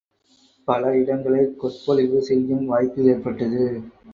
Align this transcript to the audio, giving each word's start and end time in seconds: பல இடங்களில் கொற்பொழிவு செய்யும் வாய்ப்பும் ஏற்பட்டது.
பல 0.67 0.93
இடங்களில் 0.95 1.55
கொற்பொழிவு 1.55 2.21
செய்யும் 2.21 2.65
வாய்ப்பும் 2.65 3.07
ஏற்பட்டது. 3.07 3.61